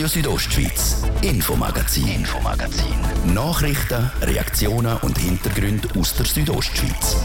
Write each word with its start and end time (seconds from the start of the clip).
Radio 0.00 0.08
Südostschweiz, 0.08 1.02
Infomagazin, 1.20 2.08
Infomagazin. 2.08 2.94
Nachrichten, 3.34 4.10
Reaktionen 4.22 4.96
und 5.02 5.18
Hintergründe 5.18 5.88
aus 5.98 6.14
der 6.14 6.24
Südostschweiz. 6.24 7.22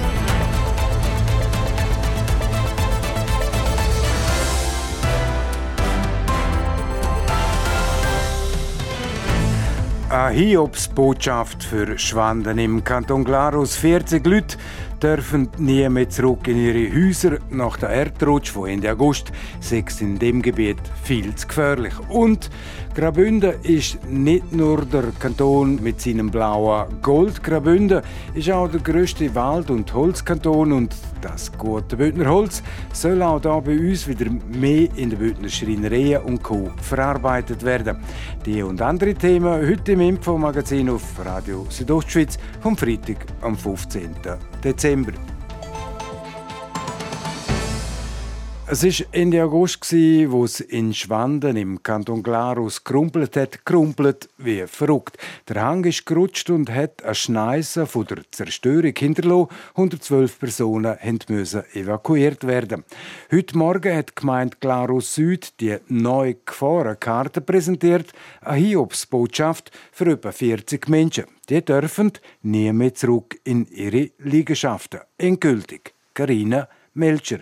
Eine 10.10 10.35
Hiobsbotschaft 10.35 11.63
für 11.63 11.97
Schwanden 11.97 12.57
im 12.57 12.83
Kanton 12.83 13.23
Glarus. 13.23 13.78
40 13.78 14.26
Leute 14.28 14.57
dürfen 15.02 15.50
nie 15.58 15.88
mehr 15.90 16.09
zurück 16.09 16.48
in 16.48 16.58
ihre 16.58 16.94
Häuser 16.94 17.38
nach 17.50 17.77
der 17.77 17.90
Erdrutsch 17.90 18.52
von 18.52 18.70
Ende 18.70 18.91
August. 18.91 19.32
Sechs 19.59 20.02
in 20.02 20.20
dem 20.20 20.41
Gebiet 20.41 20.77
viel 21.04 21.34
zu 21.36 21.48
gefährlich. 21.48 21.94
Und 22.09 22.50
Graubünden 22.95 23.62
ist 23.63 24.00
nicht 24.09 24.53
nur 24.53 24.86
der 24.86 25.12
Kanton 25.20 25.84
mit 25.84 26.00
seinem 26.00 26.31
blauen 26.31 27.02
Gold. 27.02 27.44
Graubünden 27.44 28.02
ist 28.34 28.50
auch 28.50 28.70
der 28.70 28.80
grösste 28.80 29.36
Wald- 29.36 29.70
und 29.70 29.94
Holzkanton 29.94 30.72
und 30.72 30.95
das 31.22 31.52
gute 31.58 31.98
Bündner 31.98 32.30
Holz 32.30 32.64
soll 32.94 33.22
auch 33.22 33.41
hier 33.41 33.62
bei 33.62 33.77
uns 33.77 34.08
wieder 34.08 34.31
mehr 34.31 34.88
in 34.95 35.09
den 35.09 35.20
Bündner 35.20 35.50
Schreinereien 35.50 36.23
und 36.23 36.41
Co. 36.41 36.72
verarbeitet 36.81 37.64
werden. 37.64 37.98
Die 38.45 38.64
und 38.64 38.81
andere 38.81 39.14
Themen 39.14 39.67
heute 39.67 39.91
im 39.91 40.02
Infomagazin 40.02 40.89
auf 40.89 41.03
Radio 41.25 41.66
Südostschweiz 41.67 42.38
vom 42.62 42.77
Freitag 42.77 43.25
am 43.41 43.58
15. 43.58 44.12
Dezember. 44.64 45.14
Es 48.68 48.84
war 48.84 49.05
Ende 49.12 49.44
August, 49.44 49.94
wo 49.94 50.44
es 50.44 50.59
in 50.59 50.91
Schwanden 50.91 51.55
im 51.55 51.84
Kanton 51.84 52.23
Glarus 52.23 52.84
gerumpelt 52.84 53.38
hat, 53.38 53.64
gerumpelt 53.64 54.28
wie 54.40 54.66
verrückt. 54.66 55.20
Der 55.47 55.62
Hang 55.62 55.86
ist 55.86 56.08
gerutscht 56.08 56.50
und 56.50 56.72
hat 56.72 57.03
eine 57.03 57.14
Schneise 57.14 57.86
von 57.86 58.08
der 58.08 58.23
Zerstörung 58.31 58.94
hinterlassen. 58.97 59.50
112 59.75 60.39
Personen 60.39 60.97
mussten 61.30 61.64
evakuiert 61.73 62.47
werden. 62.47 62.84
Heute 63.31 63.56
Morgen 63.56 63.95
hat 63.95 64.09
die 64.09 64.16
Gemeinde 64.16 64.58
Glarus 64.59 65.14
Süd 65.14 65.53
die 65.59 65.78
neue 65.88 66.34
Gefahrenkarte 66.34 67.42
präsentiert, 67.42 68.14
eine 68.42 68.58
Hiobsbotschaft 68.58 69.69
für 69.92 70.08
etwa 70.08 70.31
40 70.31 70.90
Menschen. 70.90 71.34
Die 71.49 71.63
dürfen 71.63 72.11
nie 72.41 72.71
mehr 72.73 72.93
zurück 72.95 73.39
in 73.43 73.67
ihre 73.67 74.11
Liegenschaften. 74.19 75.01
Endgültig. 75.17 75.93
Carina 76.13 76.67
Melcher. 76.93 77.41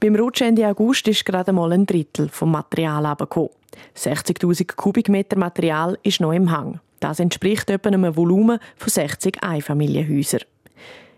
Beim 0.00 0.16
Rutsch 0.16 0.42
Ende 0.42 0.66
August 0.66 1.08
ist 1.08 1.24
gerade 1.24 1.52
mal 1.52 1.72
ein 1.72 1.86
Drittel 1.86 2.28
vom 2.28 2.50
Material 2.50 3.06
abgekommen. 3.06 3.50
60.000 3.96 4.74
Kubikmeter 4.74 5.38
Material 5.38 5.98
ist 6.02 6.20
noch 6.20 6.32
im 6.32 6.50
Hang. 6.50 6.80
Das 7.00 7.20
entspricht 7.20 7.70
etwa 7.70 7.88
einem 7.88 8.16
Volumen 8.16 8.58
von 8.76 8.88
60 8.88 9.42
Einfamilienhäusern. 9.42 10.42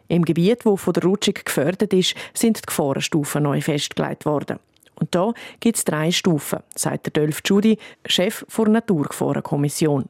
Im 0.09 0.25
Gebiet, 0.25 0.65
wo 0.65 0.77
von 0.77 0.93
der 0.93 1.05
Rutschung 1.05 1.35
gefördert 1.45 1.93
ist, 1.93 2.15
sind 2.35 2.59
die 2.59 2.67
Gefahrenstufen 2.67 3.45
neu 3.45 3.61
festgelegt 3.61 4.27
worden. 4.27 4.59
Und 4.95 5.15
da 5.15 5.33
gibt 5.59 5.79
es 5.79 5.85
drei 5.85 6.11
Stufen, 6.11 6.61
sagt 6.75 7.07
der 7.07 7.13
Dolph 7.13 7.41
Judy, 7.45 7.79
Chef 8.07 8.45
der 8.57 8.69
Naturgefahrenkommission. 8.69 10.05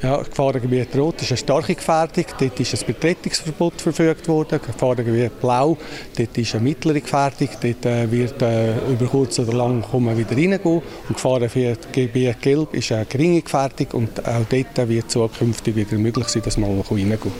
Ja, 0.00 0.22
Gefahrengebiet 0.22 0.96
Rot 0.96 1.22
ist 1.22 1.32
eine 1.32 1.38
starke 1.38 1.74
Gefährdung. 1.74 2.24
Dort 2.38 2.60
ist 2.60 2.72
ein 2.72 2.86
Betretungsverbot 2.86 3.80
verfügt 3.80 4.28
worden. 4.28 4.60
Gefahrengebiet 4.64 5.40
Blau, 5.40 5.76
dort 6.16 6.38
ist 6.38 6.54
eine 6.54 6.62
mittlere 6.62 7.00
Gefährdung. 7.00 7.48
Dort 7.60 7.84
äh, 7.84 8.10
wird 8.10 8.40
äh, 8.40 8.78
über 8.92 9.06
kurz 9.06 9.40
oder 9.40 9.52
lang 9.54 9.82
kommen 9.82 10.16
wieder 10.16 10.30
reingehen. 10.30 10.60
Und 10.62 10.84
Gefahrengebiet 11.08 12.40
Gelb 12.40 12.74
ist 12.74 12.92
eine 12.92 13.06
geringe 13.06 13.42
Gefährdung 13.42 13.88
und 13.94 14.24
auch 14.24 14.44
dort 14.48 14.88
wird 14.88 15.10
zukünftig 15.10 15.74
wieder 15.74 15.98
möglich 15.98 16.28
sein, 16.28 16.42
dass 16.42 16.56
man 16.56 16.80
reingehen 16.80 17.18
kann. 17.20 17.32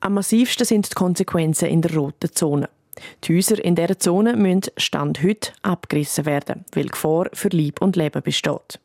Am 0.00 0.14
massivsten 0.14 0.66
sind 0.66 0.90
die 0.90 0.94
Konsequenzen 0.94 1.68
in 1.68 1.80
der 1.80 1.94
roten 1.94 2.30
Zone. 2.30 2.68
Die 3.24 3.36
Häuser 3.36 3.62
in 3.62 3.74
dieser 3.74 3.98
Zone 3.98 4.36
müssen 4.36 4.70
Stand 4.76 5.22
heute 5.22 5.52
abgerissen 5.62 6.26
werden, 6.26 6.64
weil 6.72 6.86
Gefahr 6.86 7.28
für 7.32 7.48
Leib 7.48 7.80
und 7.80 7.96
Leben 7.96 8.22
besteht. 8.22 8.80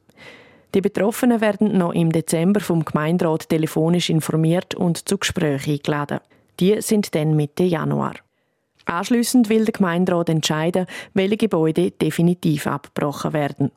Die 0.74 0.82
Betroffenen 0.82 1.42
werden 1.42 1.78
noch 1.78 1.94
im 1.94 2.12
Dezember 2.12 2.62
vom 2.62 2.86
Gemeinderat 2.86 3.50
telefonisch 3.50 4.10
informiert 4.10 4.74
und 4.74 5.10
zu 5.10 5.18
Gesprächen 5.18 5.74
eingeladen. 5.74 6.20
Die 6.60 6.82
sind 6.82 7.14
dann 7.14 7.36
Mitte 7.36 7.64
Januar. 7.64 8.14
Anschließend 8.86 9.50
will 9.50 9.66
der 9.66 9.74
Gemeinderat 9.74 10.30
entscheiden, 10.30 10.86
welche 11.14 11.38
Gebäude 11.38 11.92
definitiv 11.92 12.68
abgebrochen 12.68 13.34
werden. 13.34 13.72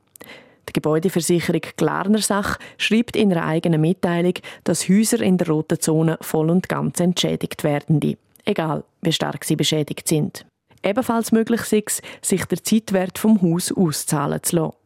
Die 0.68 0.72
Gebäudeversicherung 0.72 1.60
Glarnersach 1.76 2.58
schreibt 2.78 3.16
in 3.16 3.32
einer 3.32 3.44
eigenen 3.44 3.80
Mitteilung, 3.80 4.34
dass 4.62 4.88
Häuser 4.88 5.20
in 5.20 5.36
der 5.36 5.48
roten 5.48 5.80
Zone 5.80 6.16
voll 6.20 6.48
und 6.48 6.68
ganz 6.68 7.00
entschädigt 7.00 7.64
werden, 7.64 8.16
egal 8.44 8.84
wie 9.02 9.12
stark 9.12 9.44
sie 9.44 9.56
beschädigt 9.56 10.08
sind. 10.08 10.46
Ebenfalls 10.82 11.32
möglich 11.32 11.60
ist 11.60 11.72
es, 11.72 12.02
sich 12.22 12.44
der 12.44 12.62
Zeitwert 12.62 13.18
vom 13.18 13.40
Haus 13.42 13.72
auszahlen 13.72 14.42
zu 14.42 14.56
lassen. 14.56 14.83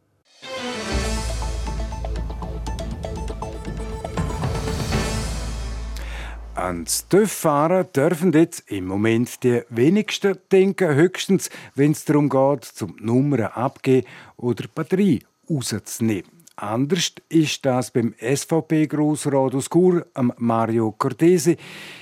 Ans 6.59 7.07
TÜV-Fahren 7.07 7.87
dürfen 7.95 8.33
jetzt 8.33 8.69
im 8.69 8.85
Moment 8.85 9.43
die 9.43 9.61
wenigsten 9.69 10.37
denken, 10.51 10.93
höchstens, 10.93 11.49
wenn 11.75 11.93
es 11.93 12.03
darum 12.03 12.27
geht, 12.27 12.65
zum 12.65 12.97
Nummern 12.99 13.51
abgeben 13.53 14.05
oder 14.35 14.65
Batterie 14.67 15.23
rauszunehmen. 15.49 16.29
Anders 16.57 17.13
ist 17.29 17.65
das 17.65 17.91
beim 17.91 18.13
SVP-Grossrat 18.19 19.55
aus 19.55 19.69
Chur, 19.69 20.05
Mario 20.37 20.91
Cortesi. 20.91 21.55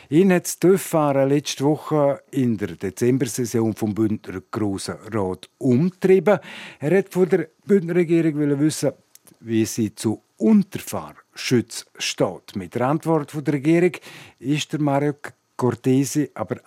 Ihn 0.10 0.34
hat 0.34 0.46
das 0.46 0.58
TÜV-Fahren 0.58 1.30
letzte 1.30 1.64
Woche 1.64 2.24
in 2.32 2.58
der 2.58 2.70
Dezember-Session 2.70 3.76
vom 3.76 3.94
Bündner 3.94 4.42
Grossen 4.50 4.96
Rat 5.14 5.48
umtrieben. 5.60 6.40
Er 6.80 6.98
hat 6.98 7.10
von 7.10 7.30
der 7.30 7.50
Bündner 7.64 7.94
Regierung 7.94 8.60
wissen, 8.60 8.94
wie 9.40 9.66
sie 9.66 9.94
zu 9.94 10.24
Unterfahrschutz 10.38 11.86
steht. 11.98 12.56
Mit 12.56 12.76
der 12.76 12.88
Antwort 12.88 13.34
der 13.46 13.54
Regierung 13.54 13.92
ist 14.40 14.72
der 14.72 14.82
Mario 14.82 15.14
Cortesi 15.58 16.30
aber 16.36 16.58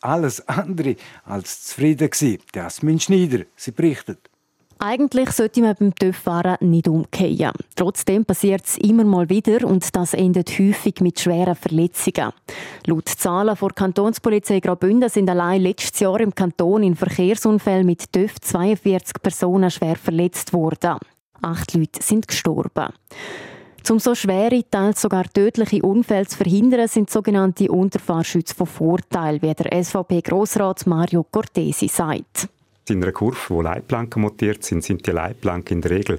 alles 0.00 0.46
andere 0.48 0.96
als 1.24 1.62
zufrieden 1.64 2.10
gewesen. 2.10 2.42
Jasmin 2.54 3.00
Schneider, 3.00 3.44
sie 3.56 3.70
berichtet. 3.70 4.28
Eigentlich 4.80 5.32
sollte 5.32 5.60
man 5.60 5.74
beim 5.74 5.92
TÜV-Fahren 5.92 6.56
nicht 6.60 6.86
umkehren. 6.86 7.52
Trotzdem 7.74 8.24
passiert 8.24 8.64
es 8.64 8.78
immer 8.78 9.02
mal 9.02 9.28
wieder 9.28 9.66
und 9.66 9.84
das 9.96 10.14
endet 10.14 10.50
häufig 10.56 11.00
mit 11.00 11.18
schweren 11.18 11.56
Verletzungen. 11.56 12.32
Laut 12.86 13.08
Zahlen 13.08 13.56
der 13.60 13.70
Kantonspolizei 13.70 14.60
Graubünden 14.60 15.08
sind 15.08 15.28
allein 15.30 15.62
letztes 15.62 15.98
Jahr 15.98 16.20
im 16.20 16.32
Kanton 16.32 16.84
in 16.84 16.94
Verkehrsunfällen 16.94 17.86
mit 17.86 18.12
TÜV 18.12 18.40
42 18.40 19.20
Personen 19.20 19.70
schwer 19.70 19.96
verletzt 19.96 20.52
worden. 20.52 20.98
Acht 21.42 21.74
Leute 21.74 22.02
sind 22.02 22.28
gestorben. 22.28 22.92
Um 23.90 23.98
so 23.98 24.14
schwere, 24.14 24.62
teils 24.70 25.00
sogar 25.00 25.24
tödliche 25.24 25.80
Unfälle 25.82 26.26
zu 26.26 26.36
verhindern, 26.36 26.88
sind 26.88 27.08
sogenannte 27.08 27.70
Unterfahrschütze 27.70 28.54
von 28.54 28.66
Vorteil, 28.66 29.40
wie 29.40 29.54
der 29.54 29.82
SVP-Grossrat 29.82 30.86
Mario 30.86 31.24
Cortesi 31.24 31.88
sagt 31.88 32.48
in 32.90 33.02
einer 33.02 33.12
Kurve, 33.12 33.38
wo 33.48 33.62
Leitplanken 33.62 34.22
montiert 34.22 34.64
sind, 34.64 34.84
sind 34.84 35.06
die 35.06 35.10
Leitplanken 35.10 35.76
in 35.76 35.80
der 35.82 35.90
Regel 35.90 36.18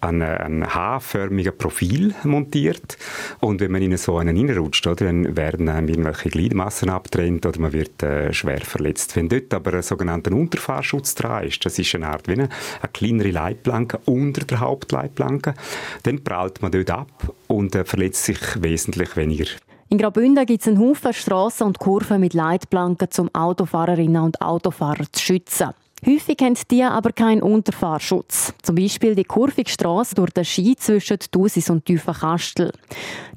an 0.00 0.20
ein 0.20 0.74
H-förmigen 0.74 1.56
Profil 1.56 2.14
montiert. 2.24 2.98
Und 3.40 3.60
wenn 3.60 3.70
man 3.70 3.82
in 3.82 3.96
so 3.96 4.18
einen 4.18 4.36
reinrutscht, 4.36 4.86
oder, 4.86 5.06
dann 5.06 5.36
werden 5.36 5.68
einem 5.68 5.88
irgendwelche 5.88 6.28
Gliedmassen 6.28 6.90
abtrennt 6.90 7.46
oder 7.46 7.60
man 7.60 7.72
wird 7.72 8.02
äh, 8.02 8.32
schwer 8.32 8.60
verletzt. 8.60 9.14
Wenn 9.16 9.28
dort 9.28 9.54
aber 9.54 9.74
ein 9.74 9.82
sogenannter 9.82 10.32
Unterfahrschutz 10.32 11.14
dran 11.14 11.44
ist, 11.44 11.64
das 11.64 11.78
ist 11.78 11.94
eine 11.94 12.08
Art 12.08 12.26
wie 12.28 12.32
eine, 12.32 12.48
eine 12.80 12.92
kleinere 12.92 13.30
Leitplanke 13.30 14.00
unter 14.06 14.44
der 14.44 14.60
Hauptleitplanke, 14.60 15.54
dann 16.02 16.24
prallt 16.24 16.62
man 16.62 16.72
dort 16.72 16.90
ab 16.90 17.32
und 17.46 17.74
äh, 17.74 17.84
verletzt 17.84 18.24
sich 18.24 18.38
wesentlich 18.60 19.16
weniger. 19.16 19.46
In 19.92 19.98
Graubünden 19.98 20.46
gibt 20.46 20.62
es 20.62 20.68
einen 20.68 20.78
Haufen 20.78 21.12
Strassen 21.12 21.66
und 21.66 21.78
Kurven 21.78 22.18
mit 22.18 22.32
Leitplanken, 22.32 23.08
um 23.18 23.28
Autofahrerinnen 23.34 24.22
und 24.22 24.40
Autofahrer 24.40 25.04
zu 25.12 25.22
schützen. 25.22 25.74
Häufig 26.04 26.38
haben 26.40 26.58
die 26.68 26.82
aber 26.82 27.12
keinen 27.12 27.42
Unterfahrschutz. 27.42 28.54
Zum 28.62 28.74
Beispiel 28.74 29.14
die 29.14 29.22
kurvige 29.22 29.72
durch 30.14 30.30
den 30.30 30.44
Ski 30.44 30.74
zwischen 30.74 31.18
Thusis 31.30 31.70
und 31.70 31.84
Tiefenkastel. 31.84 32.72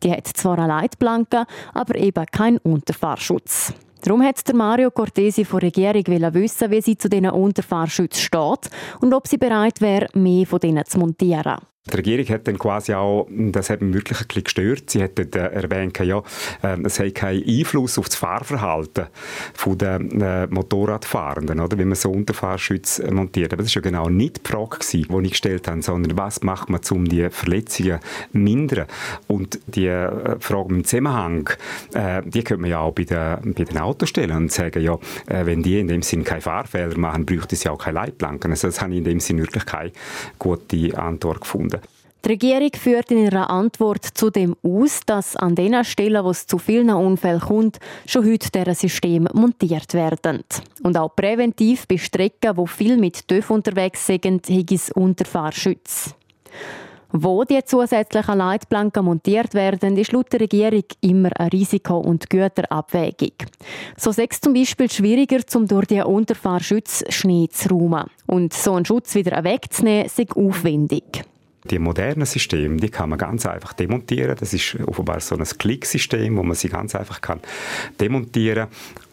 Die 0.01 0.11
hat 0.11 0.25
zwar 0.25 0.57
eine 0.57 0.69
Leitplanke, 0.69 1.45
aber 1.75 1.95
eben 1.95 2.25
keinen 2.25 2.57
Unterfahrschutz. 2.57 3.71
Darum 4.01 4.23
hat 4.23 4.47
der 4.47 4.55
Mario 4.55 4.89
Cortesi 4.89 5.45
von 5.45 5.59
der 5.59 5.67
Regierung 5.67 6.33
wissen, 6.33 6.71
wie 6.71 6.81
sie 6.81 6.97
zu 6.97 7.07
diesen 7.07 7.29
Unterfahrschützen 7.29 8.21
steht 8.21 8.71
und 8.99 9.13
ob 9.13 9.27
sie 9.27 9.37
bereit 9.37 9.79
wäre, 9.81 10.07
mehr 10.13 10.47
von 10.47 10.59
denen 10.59 10.85
zu 10.85 10.97
montieren. 10.97 11.57
Die 11.87 11.97
Regierung 11.97 12.27
hat 12.29 12.47
dann 12.47 12.57
quasi 12.57 12.95
auch, 12.95 13.27
das 13.29 13.69
hat 13.69 13.81
mich 13.81 13.93
wirklich 13.93 14.19
ein 14.19 14.25
bisschen 14.25 14.43
gestört, 14.43 14.89
sie 14.89 15.03
hat 15.03 15.11
dann 15.19 15.51
erwähnt, 15.51 15.99
ja, 15.99 16.23
äh, 16.63 16.81
es 16.83 16.99
hat 16.99 17.13
keinen 17.13 17.47
Einfluss 17.47 17.99
auf 17.99 18.07
das 18.07 18.15
Fahrverhalten 18.15 19.05
der 19.75 19.99
äh, 19.99 20.47
Motorradfahrenden, 20.47 21.59
oder, 21.59 21.77
wenn 21.77 21.89
man 21.89 21.95
so 21.95 22.11
Unterfahrschütze 22.11 23.03
äh, 23.03 23.11
montiert. 23.11 23.53
Aber 23.53 23.61
das 23.61 23.75
war 23.75 23.83
ja 23.83 23.89
genau 23.89 24.09
nicht 24.09 24.47
die 24.47 24.51
Frage, 24.51 24.79
die 24.91 25.05
ich 25.25 25.29
gestellt 25.29 25.67
habe, 25.67 25.83
sondern 25.83 26.17
was 26.17 26.41
macht 26.41 26.69
man, 26.69 26.81
um 26.89 27.05
die 27.05 27.29
Verletzungen 27.29 27.99
zu 27.99 28.37
mindern? 28.37 28.87
Und 29.27 29.59
die 29.67 29.85
äh, 29.85 30.39
Frage 30.39 30.73
im 30.73 30.85
Zusammenhang, 30.85 31.51
äh, 31.93 32.23
die 32.25 32.43
könnte 32.43 32.61
man 32.61 32.71
ja 32.71 32.79
auch 32.79 32.93
bei 32.93 33.03
den, 33.03 33.53
bei 33.53 33.63
den 33.63 33.77
Autos 33.77 34.09
stellen 34.09 34.35
und 34.35 34.51
sagen, 34.51 34.81
ja, 34.81 34.95
äh, 35.27 35.45
wenn 35.45 35.61
die 35.61 35.79
in 35.79 35.87
dem 35.87 36.01
Sinn 36.01 36.23
keine 36.23 36.41
Fahrfehler 36.41 36.97
machen, 36.97 37.27
bräuchte 37.27 37.53
es 37.53 37.63
ja 37.63 37.71
auch 37.71 37.77
keine 37.77 37.99
Leitplanken. 37.99 38.49
Also 38.49 38.69
das 38.69 38.81
habe 38.81 38.93
ich 38.93 38.97
in 38.99 39.03
dem 39.03 39.19
Sinn 39.19 39.37
wirklich 39.37 39.65
keine 39.65 39.91
gute 40.39 40.97
Antwort 40.97 41.41
gefunden. 41.41 41.74
Die 42.25 42.31
Regierung 42.31 42.71
führt 42.73 43.11
in 43.11 43.19
ihrer 43.19 43.51
Antwort 43.51 44.03
zudem 44.15 44.55
aus, 44.63 45.01
dass 45.05 45.35
an 45.35 45.53
den 45.53 45.83
Stellen, 45.83 46.23
wo 46.23 46.31
es 46.31 46.47
zu 46.47 46.57
vielen 46.57 46.89
Unfällen 46.89 47.39
kommt, 47.39 47.77
schon 48.07 48.25
heute 48.25 48.49
dieser 48.49 48.73
System 48.73 49.27
montiert 49.33 49.93
werden. 49.93 50.43
Und 50.81 50.97
auch 50.97 51.15
präventiv 51.15 51.87
bei 51.87 51.97
Strecken, 51.97 52.57
wo 52.57 52.65
viel 52.65 52.97
mit 52.97 53.27
TÜV 53.27 53.51
unterwegs 53.51 54.07
sind, 54.07 54.23
gibt 54.23 54.71
es 54.71 54.91
Unterfahrschütze. 54.91 56.15
Wo 57.11 57.43
die 57.43 57.63
zusätzlichen 57.63 58.39
Leitplanken 58.39 59.05
montiert 59.05 59.53
werden, 59.53 59.95
ist 59.95 60.11
laut 60.11 60.33
der 60.33 60.41
Regierung 60.41 60.83
immer 61.01 61.29
eine 61.39 61.53
Risiko- 61.53 61.99
und 61.99 62.27
Güterabwägung. 62.31 63.33
So 63.97 64.09
es 64.09 64.41
zum 64.41 64.55
Beispiel 64.55 64.89
schwieriger, 64.89 65.41
um 65.53 65.67
durch 65.67 65.85
die 65.85 66.01
Unterfahrschütze 66.01 67.05
Schnee 67.11 67.49
zu 67.51 67.69
räumen. 67.69 68.09
Und 68.25 68.51
so 68.51 68.73
einen 68.73 68.85
Schutz 68.85 69.13
wieder 69.13 69.43
wegzunehmen, 69.43 70.07
ist 70.07 70.35
aufwendig. 70.35 71.23
Die 71.69 71.79
modernen 71.79 72.25
Systeme, 72.25 72.77
die 72.77 72.89
kann 72.89 73.09
man 73.09 73.17
ganz 73.17 73.45
einfach 73.45 73.73
demontieren. 73.73 74.35
Das 74.39 74.53
ist 74.53 74.77
offenbar 74.85 75.19
so 75.19 75.35
ein 75.35 75.43
Klicksystem, 75.43 76.37
wo 76.37 76.43
man 76.43 76.55
sie 76.55 76.69
ganz 76.69 76.95
einfach 76.95 77.21
kann 77.21 77.39
demontieren 77.99 78.67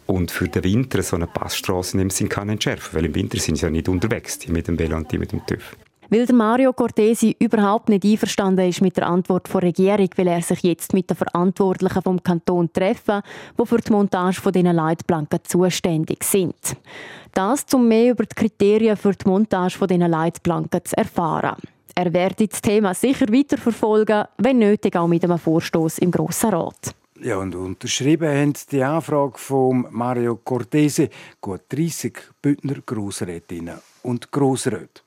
und 0.05 0.31
für 0.31 0.47
den 0.47 0.63
Winter 0.63 1.01
so 1.01 1.15
eine 1.15 1.27
Passstraße 1.27 1.93
in 1.93 1.99
dem 1.99 2.09
Sinn 2.09 2.29
kann 2.29 2.49
entschärfen, 2.49 2.95
weil 2.95 3.05
im 3.05 3.15
Winter 3.15 3.39
sind 3.39 3.55
sie 3.55 3.65
ja 3.65 3.69
nicht 3.69 3.87
unterwegs, 3.87 4.37
die 4.39 4.51
mit 4.51 4.67
dem 4.67 4.77
Velo 4.77 4.97
und 4.97 5.11
die 5.11 5.17
mit 5.17 5.31
dem 5.31 5.45
TÜV. 5.45 5.75
Weil 6.09 6.27
Mario 6.31 6.73
Cortesi 6.73 7.35
überhaupt 7.39 7.89
nicht 7.89 8.03
einverstanden 8.03 8.69
ist 8.69 8.81
mit 8.81 8.97
der 8.97 9.07
Antwort 9.07 9.51
der 9.51 9.63
Regierung, 9.63 10.09
will 10.15 10.27
er 10.27 10.43
sich 10.43 10.61
jetzt 10.61 10.93
mit 10.93 11.09
den 11.09 11.17
Verantwortlichen 11.17 12.03
vom 12.03 12.21
Kanton 12.21 12.71
treffen, 12.71 13.21
die 13.59 13.65
für 13.65 13.79
die 13.79 13.91
Montage 13.91 14.39
von 14.39 14.51
diesen 14.51 14.75
Leitplanken 14.75 15.39
zuständig 15.43 16.23
sind. 16.23 16.55
Das, 17.33 17.65
um 17.73 17.87
mehr 17.87 18.11
über 18.11 18.25
die 18.25 18.35
Kriterien 18.35 18.95
für 18.95 19.13
die 19.13 19.27
Montage 19.27 19.75
von 19.75 19.87
diesen 19.87 20.07
Leitplanken 20.07 20.85
zu 20.85 20.95
erfahren. 20.95 21.55
Er 21.95 22.11
werde 22.11 22.47
das 22.47 22.61
Thema 22.61 22.93
sicher 22.95 23.27
weiterverfolgen, 23.27 24.25
wenn 24.39 24.57
nötig 24.57 24.95
auch 24.95 25.07
mit 25.07 25.23
einem 25.23 25.37
Vorstoß 25.37 25.99
im 25.99 26.09
Grossen 26.09 26.49
Rat. 26.49 26.95
Ja, 27.21 27.37
und 27.37 27.53
unterschrieben 27.55 28.27
haben 28.27 28.53
die 28.71 28.83
Anfrage 28.83 29.37
von 29.37 29.87
Mario 29.91 30.37
Cortese 30.43 31.09
gut 31.39 31.61
30 31.69 32.17
Bündner 32.41 32.81
Grossrätinnen 32.85 33.77
und 34.01 34.31
Grossräte. 34.31 35.01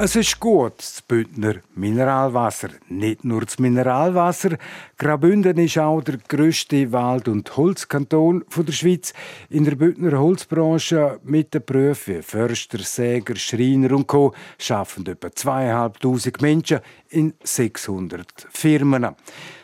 Es 0.00 0.14
ist 0.14 0.38
gut, 0.38 0.74
das 0.78 1.02
Bündner 1.02 1.56
Mineralwasser. 1.74 2.68
Nicht 2.88 3.24
nur 3.24 3.40
das 3.40 3.58
Mineralwasser. 3.58 4.56
Graubünden 4.96 5.58
ist 5.58 5.76
auch 5.76 6.02
der 6.02 6.18
grösste 6.18 6.92
Wald- 6.92 7.26
und 7.26 7.56
Holzkanton 7.56 8.44
der 8.56 8.72
Schweiz. 8.72 9.12
In 9.50 9.64
der 9.64 9.74
Bündner 9.74 10.20
Holzbranche 10.20 11.18
mit 11.24 11.52
den 11.52 11.64
Berufen 11.64 12.22
Förster, 12.22 12.78
Säger, 12.78 13.34
Schreiner 13.34 13.90
und 13.90 14.06
Co. 14.06 14.32
arbeiten 14.70 15.04
etwa 15.10 15.26
2'500 15.26 16.42
Menschen 16.42 16.78
in 17.08 17.34
600 17.42 18.46
Firmen. 18.50 19.02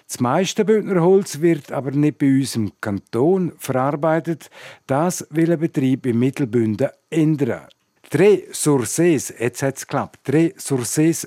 Das 0.09 0.19
meiste 0.19 0.65
Bündner 0.65 1.01
Holz 1.01 1.41
wird 1.43 1.71
aber 1.71 1.93
nicht 1.93 2.19
bei 2.19 2.27
uns 2.27 2.57
im 2.57 2.73
Kanton 2.81 3.53
verarbeitet. 3.59 4.51
Das 4.89 5.25
will 5.31 5.53
ein 5.53 5.61
Betrieb 5.61 6.07
im 6.07 6.19
Mittelbünden 6.19 6.89
ändern. 7.09 7.69
Tre 8.15 8.45
Sources, 8.53 9.35
jetzt 9.41 9.61
hat 9.65 9.77
es 9.77 9.89
geklappt. 9.89 10.21
Tre 10.23 10.55
Sources 10.57 11.25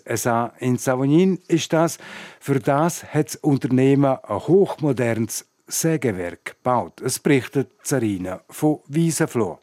in 0.62 0.78
Savognin 0.78 1.38
ist 1.50 1.74
das. 1.74 1.98
Für 2.40 2.62
das 2.62 3.04
hat 3.04 3.28
das 3.28 3.36
Unternehmen 3.36 4.06
ein 4.06 4.40
hochmodernes 4.40 5.46
Sägewerk 5.68 6.56
gebaut. 6.56 7.02
Es 7.02 7.20
berichtet 7.20 7.72
Zarina 7.84 8.40
von 8.50 8.80
Wiesenfloh. 8.88 9.60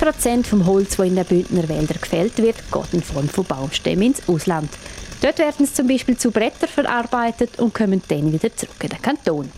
Prozent 0.00 0.46
vom 0.46 0.64
Holz, 0.64 0.96
das 0.96 1.06
in 1.06 1.16
den 1.16 1.26
Bündner 1.26 1.68
Wäldern 1.68 2.00
gefällt 2.00 2.38
wird, 2.38 2.56
geht 2.72 2.94
in 2.94 3.02
Form 3.02 3.28
von 3.28 3.44
Baumstämmen 3.44 4.04
ins 4.04 4.26
Ausland. 4.26 4.70
Dort 5.20 5.38
werden 5.38 5.66
sie 5.66 5.74
zum 5.74 5.86
Beispiel 5.86 6.16
zu 6.16 6.30
Brettern 6.30 6.70
verarbeitet 6.70 7.58
und 7.58 7.74
kommen 7.74 8.00
dann 8.08 8.32
wieder 8.32 8.56
zurück 8.56 8.82
in 8.82 8.88
den 8.88 9.02
Kanton. 9.02 9.52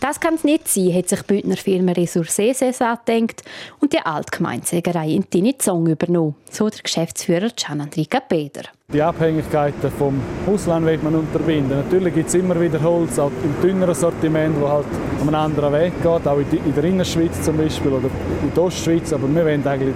Das 0.00 0.20
kann 0.20 0.34
es 0.34 0.44
nicht 0.44 0.68
sein, 0.68 0.94
hat 0.94 1.08
sich 1.08 1.22
die 1.22 1.34
Bündner 1.34 1.56
Firma 1.56 1.92
Resources 1.92 2.60
gedacht 2.60 3.42
und 3.80 3.92
die 3.92 3.98
Altgemeinsägerei 3.98 5.10
in 5.10 5.28
Tinizong 5.28 5.86
übernommen, 5.86 6.34
so 6.50 6.68
der 6.68 6.80
Geschäftsführer 6.82 7.50
Gianandrika 7.54 8.20
Peter. 8.20 8.62
Die 8.92 9.00
Abhängigkeiten 9.00 9.90
vom 9.90 10.20
Ausland 10.46 10.84
wird 10.84 11.02
man 11.02 11.14
unterbinden. 11.14 11.78
Natürlich 11.78 12.14
gibt 12.14 12.28
es 12.28 12.34
immer 12.34 12.60
wieder 12.60 12.82
Holz, 12.82 13.18
auch 13.18 13.30
im 13.42 13.54
dünneren 13.62 13.94
Sortiment, 13.94 14.54
das 14.60 14.70
halt 14.70 14.86
einen 15.20 15.34
anderen 15.34 15.72
Weg 15.72 15.94
geht, 16.02 16.28
auch 16.28 16.38
in 16.38 16.74
der 16.74 16.84
Innerschweiz 16.84 17.40
zum 17.42 17.56
Beispiel 17.56 17.92
oder 17.92 18.10
in 18.42 18.52
der 18.54 18.62
Ostschweiz. 18.62 19.12
Aber 19.12 19.26
wir 19.34 19.44
wollen 19.46 19.66
eigentlich 19.66 19.94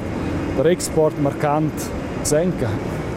den 0.56 0.66
Export 0.66 1.20
markant 1.20 1.74
senken. 2.22 2.68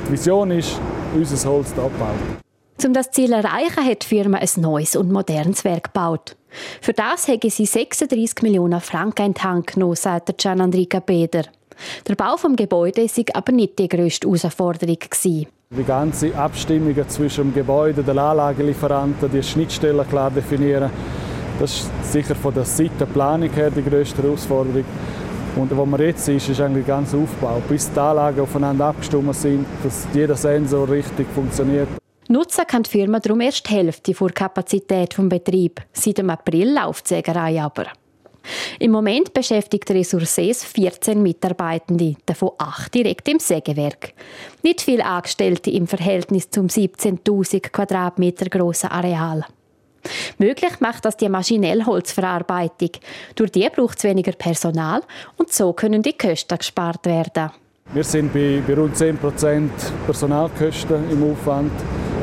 Die 0.08 0.12
Vision 0.12 0.52
ist, 0.52 0.78
unser 1.16 1.50
Holz 1.50 1.74
zu 1.74 1.82
abhalten. 1.82 2.40
Um 2.86 2.94
das 2.94 3.12
Ziel 3.12 3.28
zu 3.28 3.36
erreichen, 3.36 3.86
hat 3.86 4.04
die 4.04 4.08
Firma 4.08 4.38
ein 4.38 4.50
neues 4.58 4.96
und 4.96 5.12
modernes 5.12 5.64
Werk 5.64 5.94
gebaut. 5.94 6.36
Für 6.82 6.94
das 6.94 7.28
haben 7.28 7.50
sie 7.50 7.66
36 7.66 8.42
Millionen 8.42 8.82
Franken 8.82 9.28
in 9.28 9.34
die 9.34 9.74
genommen, 9.74 9.96
sagt 9.96 10.38
Gian 10.38 10.62
Andrika 10.62 11.00
Beder. 11.00 11.44
Der 12.08 12.16
Bau 12.16 12.36
des 12.36 12.56
Gebäudes 12.56 13.18
war 13.18 13.26
aber 13.36 13.52
nicht 13.52 13.80
die 13.80 13.88
grösste 13.88 14.28
Herausforderung. 14.28 14.98
Die 15.72 15.84
ganze 15.84 16.36
Abstimmungen 16.36 17.08
zwischen 17.08 17.46
dem 17.46 17.54
Gebäude, 17.54 18.04
den 18.04 18.18
Anlagelieferanten, 18.18 19.32
die 19.32 19.44
Schnittstellen 19.44 20.08
klar 20.10 20.32
definieren, 20.32 20.90
das 21.60 21.82
ist 21.82 22.12
sicher 22.12 22.36
von 22.36 22.54
der 22.54 22.64
Seitenplanung 22.64 23.52
her 23.52 23.70
die 23.70 23.84
grösste 23.84 24.24
Herausforderung. 24.24 24.86
Und 25.56 25.76
wo 25.76 25.86
wir 25.86 26.00
jetzt 26.06 26.26
sind, 26.26 26.38
ist 26.38 26.62
eigentlich 26.62 26.86
der 26.86 26.96
ganze 26.96 27.18
Aufbau, 27.18 27.62
bis 27.68 27.92
die 27.92 28.00
Anlagen 28.00 28.40
aufeinander 28.40 28.86
abgestimmt 28.86 29.36
sind, 29.36 29.66
dass 29.84 30.08
jeder 30.14 30.36
Sensor 30.36 30.90
richtig 30.90 31.28
funktioniert. 31.36 31.90
Nutzen 32.32 32.68
kann 32.68 32.84
die 32.84 32.92
Firma 32.92 33.20
darum 33.20 33.42
erst 33.42 33.68
die 33.68 33.74
Hälfte 33.74 34.14
der 34.14 34.30
Kapazität 34.30 35.18
des 35.18 35.30
Betriebs. 35.30 35.82
Seit 35.94 36.20
dem 36.20 36.30
April 36.30 36.76
läuft 36.76 37.10
die 37.10 37.16
Sägerei 37.16 37.60
aber. 37.60 37.88
Im 38.78 38.92
Moment 38.92 39.34
beschäftigt 39.34 39.90
Ressources 39.90 40.64
14 40.64 41.24
Mitarbeitende, 41.24 42.18
davon 42.28 42.52
8 42.60 42.94
direkt 42.94 43.28
im 43.30 43.40
Sägewerk. 43.40 44.14
Nicht 44.62 44.82
viele 44.82 45.06
Angestellte 45.06 45.72
im 45.72 45.88
Verhältnis 45.88 46.52
zum 46.52 46.68
17.000 46.68 47.72
Quadratmeter 47.72 48.46
grossen 48.46 48.92
Areal. 48.92 49.44
Möglich 50.38 50.80
macht 50.82 51.06
das 51.06 51.18
die 51.18 51.30
maschinelle 51.30 51.88
Holzverarbeitung. 51.88 52.92
Durch 53.34 53.52
die 53.52 53.68
braucht 53.70 53.98
es 53.98 54.04
weniger 54.04 54.34
Personal 54.34 55.02
und 55.38 55.52
so 55.52 55.74
können 55.74 56.04
die 56.04 56.14
Kosten 56.14 56.60
gespart 56.60 57.08
werden. 57.08 57.50
Wir 57.92 58.04
sind 58.04 58.32
bei, 58.32 58.62
bei 58.68 58.76
rund 58.76 58.96
10% 58.96 59.70
Personalkosten 60.06 61.10
im 61.10 61.32
Aufwand. 61.32 61.72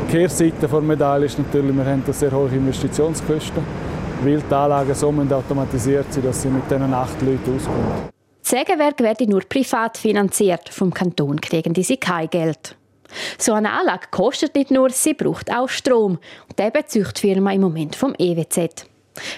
Die 0.06 0.12
Kehrseite 0.12 0.68
der 0.68 0.80
Medaille 0.80 1.26
ist 1.26 1.36
natürlich, 1.36 1.76
wir 1.76 1.84
haben 1.84 2.04
sehr 2.12 2.30
hohe 2.30 2.48
Investitionskosten, 2.48 3.60
weil 4.22 4.40
die 4.40 4.54
Anlagen 4.54 4.94
so 4.94 5.08
automatisiert 5.08 6.12
sind, 6.12 6.25
dass 6.25 6.42
sie 6.42 6.48
mit 6.48 6.70
diesen 6.70 6.94
acht 6.94 7.20
Leuten 7.22 7.56
auskommen. 7.56 8.08
Das 8.40 8.50
Sägewerk 8.50 9.00
werde 9.00 9.28
nur 9.28 9.40
privat 9.40 9.98
finanziert. 9.98 10.68
Vom 10.68 10.94
Kanton 10.94 11.40
kriegen 11.40 11.75
diese 11.75 11.96
kein 11.96 12.30
Geld. 12.30 12.76
So 13.36 13.52
eine 13.54 13.72
Anlage 13.72 14.06
kostet 14.12 14.54
nicht 14.54 14.70
nur, 14.70 14.90
sie 14.90 15.14
braucht 15.14 15.52
auch 15.52 15.68
Strom. 15.68 16.18
Und 16.48 16.58
den 16.58 16.70
bezieht 16.70 17.16
die 17.16 17.20
Firma 17.20 17.52
im 17.52 17.62
Moment 17.62 17.96
vom 17.96 18.14
EWZ. 18.16 18.86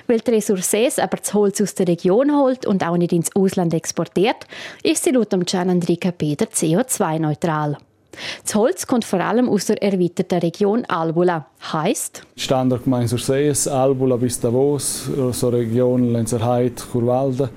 Weil 0.06 0.20
die 0.20 0.32
Ressources 0.32 0.98
aber 0.98 1.16
das 1.16 1.32
Holz 1.32 1.62
aus 1.62 1.76
der 1.76 1.88
Region 1.88 2.36
holt 2.36 2.66
und 2.66 2.86
auch 2.86 2.98
nicht 2.98 3.14
ins 3.14 3.34
Ausland 3.34 3.72
exportiert, 3.72 4.46
ist 4.82 5.04
sie 5.04 5.12
laut 5.12 5.30
Gian 5.46 5.70
Andrika 5.70 6.10
Peter 6.10 6.44
CO2-neutral. 6.44 7.78
Das 8.42 8.54
Holz 8.54 8.86
kommt 8.86 9.04
vor 9.04 9.20
allem 9.20 9.48
aus 9.48 9.66
der 9.66 9.82
erweiterten 9.82 10.38
Region 10.40 10.84
Albula. 10.86 11.46
Heißt? 11.72 12.22
Standortgemeinde 12.36 13.08
Sursees, 13.08 13.68
Albula 13.68 14.16
bis 14.16 14.40
Davos, 14.40 15.08
so 15.32 15.48
Region 15.48 16.12
Lenzerheide, 16.12 16.74
Churwalden, 16.92 17.48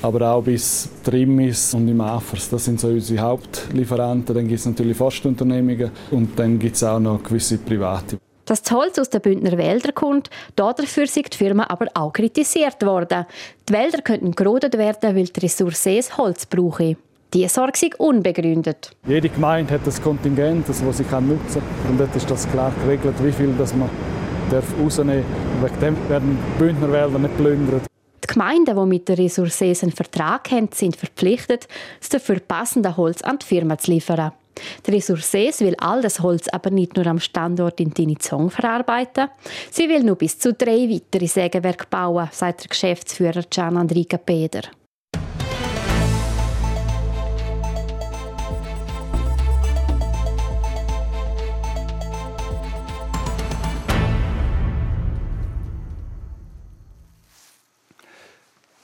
aber 0.00 0.30
auch 0.32 0.42
bis 0.42 0.88
Trimmis 1.02 1.74
und 1.74 1.88
im 1.88 2.00
Afers. 2.00 2.48
Das 2.48 2.64
sind 2.64 2.80
so 2.80 2.88
unsere 2.88 3.20
Hauptlieferanten. 3.20 4.34
Dann 4.34 4.46
gibt 4.46 4.60
es 4.60 4.66
natürlich 4.66 4.96
Forstunternehmungen 4.96 5.90
und 6.12 6.38
dann 6.38 6.58
gibt 6.58 6.76
es 6.76 6.84
auch 6.84 7.00
noch 7.00 7.22
gewisse 7.22 7.58
private. 7.58 8.18
Dass 8.44 8.62
das 8.62 8.72
Holz 8.72 8.98
aus 8.98 9.10
den 9.10 9.20
Bündner 9.20 9.58
Wäldern 9.58 9.94
kommt, 9.94 10.30
dafür 10.56 11.06
sind 11.06 11.34
die 11.34 11.36
Firma 11.36 11.66
aber 11.68 11.86
auch 11.92 12.12
kritisiert 12.14 12.82
worden. 12.82 13.26
Die 13.68 13.72
Wälder 13.74 14.00
könnten 14.00 14.32
gerodet 14.32 14.78
werden, 14.78 15.14
weil 15.14 15.26
die 15.26 15.40
Ressources 15.40 16.16
Holz 16.16 16.46
brauchen. 16.46 16.96
Diese 17.34 17.48
Sorge 17.50 17.86
ist 17.86 18.00
unbegründet. 18.00 18.90
Jede 19.06 19.28
Gemeinde 19.28 19.74
hat 19.74 19.86
ein 19.86 20.02
Kontingent, 20.02 20.66
das 20.66 20.78
sie 20.78 20.84
nutzen 20.84 21.06
kann. 21.08 21.30
Und 21.30 22.00
dort 22.00 22.16
ist 22.16 22.30
das 22.30 22.50
klar 22.50 22.72
geregelt, 22.82 23.16
wie 23.22 23.32
viel 23.32 23.54
das 23.58 23.74
man 23.74 23.90
rausnehmen 24.50 25.24
darf. 25.60 25.70
Wegen 25.70 25.80
dem 25.80 26.08
werden 26.08 26.38
die 26.38 26.58
Bündner 26.58 26.90
Wälder 26.90 27.18
nicht 27.18 27.36
plündert. 27.36 27.82
Die 28.24 28.26
Gemeinden, 28.26 28.74
die 28.74 28.86
mit 28.86 29.08
der 29.08 29.18
Ressources 29.18 29.82
einen 29.82 29.92
Vertrag 29.92 30.50
haben, 30.50 30.70
sind 30.72 30.96
verpflichtet, 30.96 31.68
das 32.00 32.08
dafür 32.08 32.40
passende 32.40 32.96
Holz 32.96 33.20
an 33.20 33.38
die 33.38 33.46
Firma 33.46 33.76
zu 33.76 33.90
liefern. 33.90 34.32
Die 34.86 34.90
Ressources 34.90 35.60
will 35.60 35.76
all 35.78 36.00
das 36.00 36.20
Holz 36.20 36.48
aber 36.48 36.70
nicht 36.70 36.96
nur 36.96 37.06
am 37.06 37.20
Standort 37.20 37.78
in 37.78 37.92
Tinizong 37.92 38.50
verarbeiten. 38.50 39.28
Sie 39.70 39.88
will 39.88 40.02
nur 40.02 40.16
bis 40.16 40.38
zu 40.38 40.52
drei 40.54 40.88
weitere 40.88 41.26
Sägewerke 41.26 41.86
bauen, 41.90 42.28
sagt 42.32 42.62
der 42.62 42.68
Geschäftsführer 42.68 43.44
Gian 43.50 43.76
Andrika 43.76 44.16
Peder. 44.16 44.62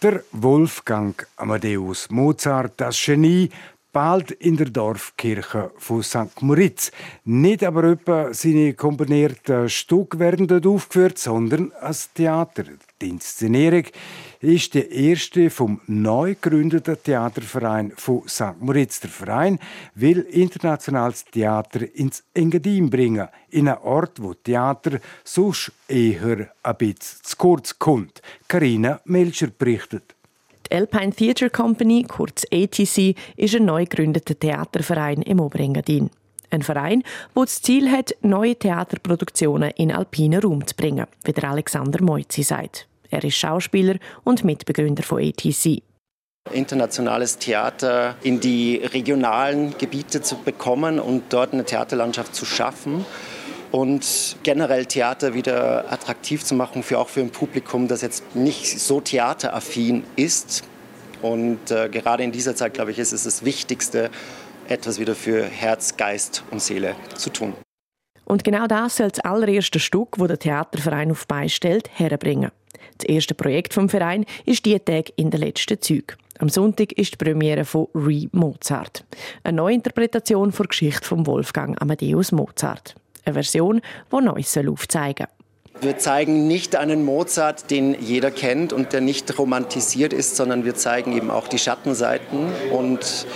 Der 0.04 0.22
Wolfgang 0.32 1.26
Amadeus 1.38 2.10
Mozart, 2.10 2.74
das 2.76 3.02
Genie, 3.02 3.48
bald 3.94 4.32
in 4.32 4.56
der 4.56 4.66
Dorfkirche 4.66 5.70
von 5.78 6.02
St. 6.02 6.42
Moritz. 6.42 6.90
Nicht 7.24 7.62
aber 7.62 7.84
etwa 7.84 8.34
seine 8.34 8.74
komponierten 8.74 9.68
Stücke 9.70 10.18
werden 10.18 10.48
dort 10.48 10.66
aufgeführt, 10.66 11.16
sondern 11.16 11.72
als 11.80 12.12
Theater. 12.12 12.64
Die 13.00 13.08
Inszenierung 13.08 13.84
ist 14.40 14.74
der 14.74 14.90
erste 14.90 15.48
vom 15.48 15.80
neu 15.86 16.34
gegründeten 16.34 16.96
Theaterverein 17.02 17.92
von 17.96 18.22
St. 18.28 18.60
Moritz. 18.60 18.98
Der 19.00 19.10
Verein 19.10 19.58
will 19.94 20.20
internationales 20.20 21.24
Theater 21.24 21.94
ins 21.94 22.24
Engadin 22.34 22.90
bringen, 22.90 23.28
in 23.50 23.68
einen 23.68 23.78
Ort, 23.78 24.20
wo 24.20 24.34
Theater 24.34 24.98
sonst 25.22 25.70
eher 25.86 26.50
ein 26.62 26.76
bisschen 26.76 27.22
zu 27.22 27.36
kurz 27.36 27.78
kommt. 27.78 28.20
Karina 28.48 29.00
Melcher 29.04 29.48
berichtet. 29.48 30.13
Alpine 30.74 31.12
Theatre 31.12 31.50
Company, 31.50 32.02
kurz 32.02 32.44
ATC, 32.52 33.14
ist 33.36 33.54
ein 33.54 33.64
neu 33.64 33.84
gegründeter 33.84 34.36
Theaterverein 34.36 35.22
im 35.22 35.38
Oberengadin. 35.38 36.10
Ein 36.50 36.62
Verein, 36.62 37.04
der 37.36 37.44
das 37.44 37.62
Ziel 37.62 37.88
hat, 37.92 38.16
neue 38.22 38.56
Theaterproduktionen 38.56 39.70
in 39.76 39.92
alpinen 39.92 40.40
Raum 40.40 40.66
zu 40.66 40.74
bringen, 40.74 41.06
wie 41.22 41.32
der 41.32 41.48
Alexander 41.48 42.02
Moizzi 42.02 42.42
sagt. 42.42 42.88
Er 43.08 43.22
ist 43.22 43.36
Schauspieler 43.36 43.98
und 44.24 44.42
Mitbegründer 44.42 45.04
von 45.04 45.22
ATC. 45.22 45.80
Internationales 46.52 47.38
Theater 47.38 48.16
in 48.24 48.40
die 48.40 48.78
regionalen 48.78 49.78
Gebiete 49.78 50.22
zu 50.22 50.38
bekommen 50.38 50.98
und 50.98 51.32
dort 51.32 51.52
eine 51.52 51.64
Theaterlandschaft 51.64 52.34
zu 52.34 52.44
schaffen 52.44 53.06
und 53.74 54.36
generell 54.44 54.86
Theater 54.86 55.34
wieder 55.34 55.90
attraktiv 55.90 56.44
zu 56.44 56.54
machen, 56.54 56.84
für 56.84 57.00
auch 57.00 57.08
für 57.08 57.22
ein 57.22 57.30
Publikum, 57.30 57.88
das 57.88 58.02
jetzt 58.02 58.36
nicht 58.36 58.78
so 58.78 59.00
theateraffin 59.00 60.04
ist. 60.14 60.62
Und 61.22 61.72
äh, 61.72 61.88
gerade 61.88 62.22
in 62.22 62.30
dieser 62.30 62.54
Zeit, 62.54 62.74
glaube 62.74 62.92
ich, 62.92 63.00
ist 63.00 63.12
es 63.12 63.24
das 63.24 63.44
Wichtigste, 63.44 64.10
etwas 64.68 65.00
wieder 65.00 65.16
für 65.16 65.42
Herz, 65.42 65.96
Geist 65.96 66.44
und 66.52 66.62
Seele 66.62 66.94
zu 67.16 67.30
tun. 67.30 67.52
Und 68.24 68.44
genau 68.44 68.68
das 68.68 68.98
soll 68.98 69.10
das 69.10 69.18
allererste 69.18 69.80
Stück, 69.80 70.18
das 70.18 70.28
der 70.28 70.38
Theaterverein 70.38 71.10
auf 71.10 71.26
stellt, 71.48 71.90
herbringen. 71.98 72.52
Das 72.98 73.08
erste 73.08 73.34
Projekt 73.34 73.74
vom 73.74 73.88
Verein 73.88 74.24
ist 74.46 74.66
die 74.66 74.78
Tag 74.78 75.06
in 75.16 75.32
der 75.32 75.40
letzten 75.40 75.80
Züg. 75.80 76.16
Am 76.38 76.48
Sonntag 76.48 76.92
ist 76.92 77.14
die 77.14 77.16
Premiere 77.16 77.64
von 77.64 77.88
Re 77.92 78.28
Mozart, 78.30 79.04
eine 79.42 79.56
Neuinterpretation 79.56 80.52
der 80.52 80.66
Geschichte 80.66 81.04
von 81.04 81.26
Wolfgang 81.26 81.80
Amadeus 81.82 82.30
Mozart 82.30 82.94
eine 83.24 83.34
Version, 83.34 83.80
die 84.12 84.24
Neues 84.24 84.56
aufzeigen 84.56 85.26
soll. 85.26 85.44
Wir 85.80 85.98
zeigen 85.98 86.46
nicht 86.46 86.76
einen 86.76 87.04
Mozart, 87.04 87.70
den 87.70 88.00
jeder 88.00 88.30
kennt 88.30 88.72
und 88.72 88.92
der 88.92 89.00
nicht 89.00 89.38
romantisiert 89.38 90.12
ist, 90.12 90.36
sondern 90.36 90.64
wir 90.64 90.76
zeigen 90.76 91.16
eben 91.16 91.30
auch 91.30 91.48
die 91.48 91.58
Schattenseiten 91.58 92.46
und 92.72 93.26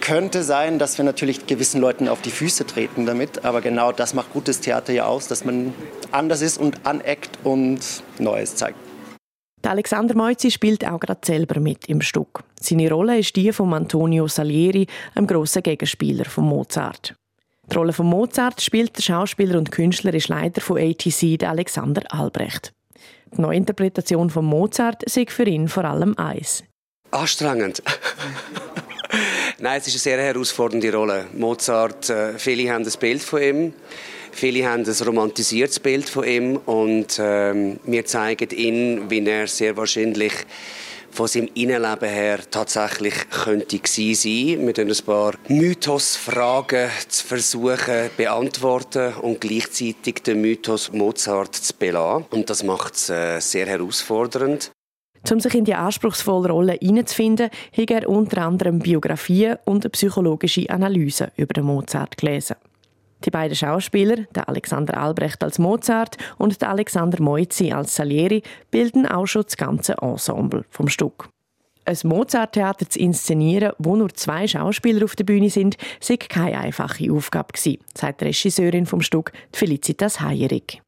könnte 0.00 0.42
sein, 0.42 0.78
dass 0.78 0.98
wir 0.98 1.04
natürlich 1.04 1.46
gewissen 1.46 1.80
Leuten 1.80 2.08
auf 2.08 2.22
die 2.22 2.30
Füße 2.30 2.66
treten 2.66 3.06
damit, 3.06 3.44
aber 3.44 3.60
genau 3.60 3.92
das 3.92 4.14
macht 4.14 4.32
gutes 4.32 4.60
Theater 4.60 4.92
ja 4.92 5.06
aus, 5.06 5.28
dass 5.28 5.44
man 5.44 5.74
anders 6.12 6.42
ist 6.42 6.58
und 6.58 6.86
aneckt 6.86 7.38
und 7.44 7.80
Neues 8.18 8.56
zeigt. 8.56 8.78
Der 9.64 9.72
Alexander 9.72 10.14
Meutzi 10.14 10.50
spielt 10.50 10.86
auch 10.86 11.00
gerade 11.00 11.20
selber 11.24 11.58
mit 11.60 11.88
im 11.88 12.00
Stück. 12.00 12.44
Seine 12.60 12.88
Rolle 12.88 13.18
ist 13.18 13.34
die 13.34 13.52
von 13.52 13.74
Antonio 13.74 14.28
Salieri, 14.28 14.86
einem 15.14 15.26
grossen 15.26 15.62
Gegenspieler 15.62 16.24
von 16.24 16.44
Mozart. 16.44 17.16
Die 17.70 17.76
Rolle 17.76 17.92
von 17.92 18.06
Mozart 18.06 18.62
spielt 18.62 18.96
der 18.96 19.02
Schauspieler 19.02 19.58
und 19.58 19.72
künstlerische 19.72 20.32
Leiter 20.32 20.60
von 20.60 20.78
ATC, 20.78 21.42
Alexander 21.42 22.02
Albrecht. 22.10 22.72
Die 23.36 23.40
Neuinterpretation 23.40 24.30
von 24.30 24.44
Mozart 24.44 25.02
ist 25.02 25.30
für 25.30 25.44
ihn 25.44 25.68
vor 25.68 25.84
allem 25.84 26.16
eins. 26.16 26.62
Anstrengend. 27.10 27.82
Nein, 29.58 29.80
es 29.80 29.88
ist 29.88 29.94
eine 29.94 30.16
sehr 30.16 30.22
herausfordernde 30.22 30.92
Rolle. 30.92 31.26
Mozart, 31.36 32.08
äh, 32.10 32.38
viele 32.38 32.72
haben 32.72 32.84
ein 32.84 32.92
Bild 33.00 33.22
von 33.22 33.42
ihm, 33.42 33.72
viele 34.30 34.68
haben 34.68 34.84
ein 34.84 35.06
romantisiertes 35.06 35.80
Bild 35.80 36.08
von 36.08 36.24
ihm 36.24 36.56
und 36.66 37.18
ähm, 37.18 37.80
wir 37.84 38.04
zeigen 38.04 38.50
ihn, 38.50 39.10
wie 39.10 39.26
er 39.26 39.46
sehr 39.48 39.76
wahrscheinlich 39.76 40.32
von 41.16 41.28
seinem 41.28 41.48
Innenleben 41.54 42.08
her 42.10 42.40
tatsächlich 42.50 43.14
könnte 43.30 43.80
sein, 43.86 44.64
mit 44.64 44.78
ein 44.78 44.92
paar 45.06 45.32
Mythosfragen 45.48 46.90
zu 47.08 47.26
versuchen 47.26 48.10
beantworten 48.18 49.14
und 49.22 49.40
gleichzeitig 49.40 50.22
den 50.22 50.42
Mythos 50.42 50.92
Mozart 50.92 51.54
zu 51.54 51.72
belassen. 51.74 52.26
Und 52.30 52.50
das 52.50 52.62
macht 52.62 52.96
es 52.96 53.08
äh, 53.08 53.40
sehr 53.40 53.66
herausfordernd. 53.66 54.70
Um 55.30 55.40
sich 55.40 55.54
in 55.54 55.64
die 55.64 55.74
anspruchsvolle 55.74 56.50
Rolle 56.50 56.78
hineinzufinden, 56.80 57.48
hat 57.72 57.90
er 57.90 58.08
unter 58.08 58.42
anderem 58.42 58.78
Biografien 58.78 59.56
und 59.64 59.90
psychologische 59.92 60.68
Analysen 60.68 61.28
über 61.36 61.54
den 61.54 61.64
Mozart 61.64 62.18
gelesen. 62.18 62.56
Die 63.26 63.30
beiden 63.30 63.56
Schauspieler, 63.56 64.18
der 64.36 64.48
Alexander 64.48 64.96
Albrecht 64.98 65.42
als 65.42 65.58
Mozart 65.58 66.16
und 66.38 66.62
der 66.62 66.70
Alexander 66.70 67.20
Moizzi 67.20 67.72
als 67.72 67.96
Salieri, 67.96 68.42
bilden 68.70 69.04
auch 69.04 69.26
schon 69.26 69.42
das 69.42 69.56
ganze 69.56 69.96
Ensemble 70.00 70.64
vom 70.70 70.88
Stück. 70.88 71.28
Ein 71.84 71.98
Mozart-Theater 72.04 72.88
zu 72.88 72.98
inszenieren, 73.00 73.72
wo 73.78 73.96
nur 73.96 74.14
zwei 74.14 74.46
Schauspieler 74.46 75.04
auf 75.04 75.16
der 75.16 75.24
Bühne 75.24 75.50
sind, 75.50 75.76
sei 76.00 76.16
keine 76.16 76.58
einfache 76.58 77.12
Aufgabe 77.12 77.52
gewesen, 77.52 77.78
sagt 77.94 78.20
die 78.20 78.26
Regisseurin 78.26 78.86
vom 78.86 79.02
Stück, 79.02 79.32
Felicitas 79.52 80.20
Heyerig. 80.20 80.80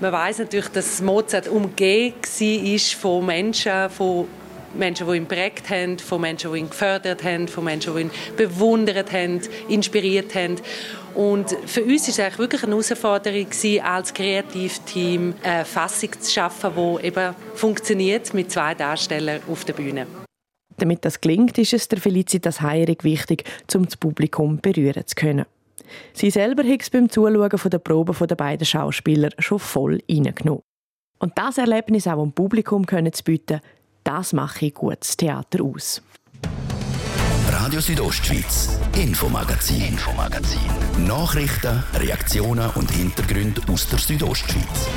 Man 0.00 0.12
weiß 0.12 0.38
natürlich, 0.38 0.68
dass 0.68 1.02
Mozart 1.02 1.48
umgeben 1.48 2.14
war 2.14 3.00
von 3.00 3.26
Menschen, 3.26 3.90
von 3.90 4.26
Menschen, 4.74 5.06
die 5.08 5.16
ihn 5.16 5.26
prägt 5.26 5.70
haben, 5.70 5.98
von 5.98 6.20
Menschen, 6.20 6.52
die 6.52 6.58
ihn 6.58 6.70
gefördert 6.70 7.24
haben, 7.24 7.48
von 7.48 7.64
Menschen, 7.64 7.94
die 7.94 8.02
ihn 8.02 8.10
bewundert 8.36 9.12
haben, 9.12 9.40
inspiriert 9.68 10.34
haben. 10.34 10.56
Und 11.14 11.54
für 11.66 11.84
uns 11.84 12.18
war 12.18 12.28
es 12.28 12.38
wirklich 12.38 12.62
eine 12.62 12.72
Herausforderung, 12.72 13.46
als 13.82 14.14
Kreativteam 14.14 15.34
eine 15.42 15.64
Fassung 15.64 16.10
zu 16.18 16.30
schaffen, 16.30 16.72
die 16.74 17.06
eben 17.06 17.34
funktioniert 17.54 18.32
mit 18.32 18.50
zwei 18.50 18.74
Darstellern 18.74 19.42
auf 19.48 19.64
der 19.64 19.74
Bühne. 19.74 20.06
Damit 20.78 21.04
das 21.04 21.20
gelingt, 21.20 21.58
ist 21.58 21.74
es 21.74 21.88
der 21.88 22.00
Felicitas 22.00 22.62
Heirig 22.62 23.04
wichtig, 23.04 23.44
um 23.74 23.84
das 23.84 23.96
Publikum 23.96 24.58
berühren 24.58 25.06
zu 25.06 25.14
können. 25.14 25.44
Sie 26.14 26.30
selber 26.30 26.64
hat 26.64 26.80
es 26.80 26.90
beim 26.90 27.10
Zuschauen 27.10 27.50
der 27.50 27.78
Probe 27.78 28.26
der 28.26 28.34
beiden 28.34 28.64
Schauspieler 28.64 29.28
schon 29.38 29.58
voll 29.58 30.00
reingenommen. 30.10 30.62
Und 31.18 31.36
das 31.36 31.58
Erlebnis 31.58 32.06
auch 32.06 32.22
dem 32.22 32.32
Publikum 32.32 32.86
zu 32.88 33.24
bieten, 33.24 33.60
das 34.04 34.32
mache 34.32 34.66
ich 34.66 34.74
gutes 34.74 35.16
Theater 35.16 35.62
aus. 35.62 36.02
Radio 37.48 37.80
Südostschweiz, 37.80 38.78
Infomagazin, 38.96 39.82
Infomagazin. 39.82 40.60
Nachrichten, 41.06 41.82
Reaktionen 41.94 42.70
und 42.74 42.90
Hintergründe 42.90 43.60
aus 43.70 43.88
der 43.88 43.98
Südostschweiz. 43.98 44.88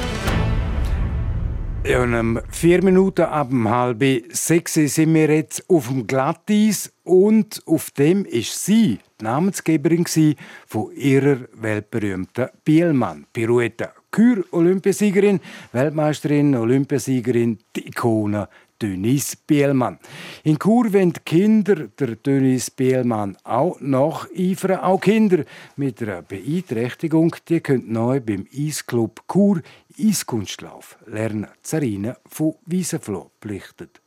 Ja, 1.86 2.02
um 2.02 2.40
vier 2.50 2.84
Minuten 2.84 3.26
ab 3.26 3.52
halb 3.66 4.04
sechs 4.32 4.74
sind 4.74 5.14
wir 5.14 5.30
jetzt 5.30 5.70
auf 5.70 5.90
dem 5.90 6.08
Glatteis 6.08 6.92
und 7.04 7.62
auf 7.68 7.92
dem 7.92 8.26
ist 8.26 8.66
sie 8.66 8.98
die 9.22 9.24
Namensgeberin 9.24 10.06
von 10.66 10.92
ihrer 10.96 11.42
weltberühmten 11.54 12.48
Bielmann-Pirouette. 12.64 13.92
Kür-Olympiasiegerin, 14.10 15.40
Weltmeisterin, 15.74 16.56
Olympiasiegerin, 16.56 17.60
die 17.76 17.88
Ikone 17.88 18.48
Dönis 18.82 19.36
Bielmann. 19.36 20.00
In 20.44 20.60
Chur 20.60 20.92
wollen 20.94 21.14
Kinder 21.26 21.88
der 21.88 22.16
Dönis 22.16 22.70
Bielmann 22.70 23.38
auch 23.44 23.80
nacheifern. 23.80 24.80
Auch 24.80 25.00
Kinder 25.00 25.44
mit 25.76 26.02
einer 26.02 26.22
Beeinträchtigung 26.22 27.36
die 27.48 27.62
können 27.62 27.92
neu 27.92 28.20
beim 28.20 28.48
Eisclub 28.54 29.22
Chur 29.32 29.62
Eiskunstlauf 30.00 30.98
lernen. 31.06 31.48
Zarina 31.62 32.18
von 32.28 32.56
Wiesenfloh 32.66 33.32
berichtet. 33.40 34.02